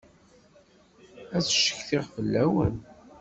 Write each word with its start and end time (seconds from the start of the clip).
Ad 1.35 1.45
ccetkiɣ 1.53 2.03
fell-awen. 2.13 2.75